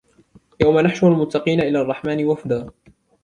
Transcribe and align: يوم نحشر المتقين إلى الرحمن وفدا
يوم 0.61 0.79
نحشر 0.79 1.07
المتقين 1.13 1.61
إلى 1.61 1.81
الرحمن 1.81 2.25
وفدا 2.25 2.71